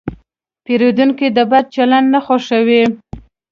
پیرودونکی 0.65 1.27
د 1.37 1.39
بد 1.51 1.65
چلند 1.75 2.07
نه 2.13 2.19
خوښوي. 2.25 2.83